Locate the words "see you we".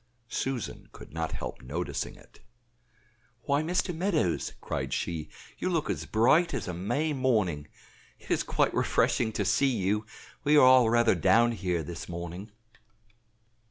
9.45-10.57